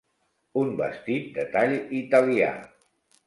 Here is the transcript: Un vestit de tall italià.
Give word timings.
Un 0.61 0.69
vestit 0.79 1.27
de 1.35 1.45
tall 1.57 1.75
italià. 1.99 2.51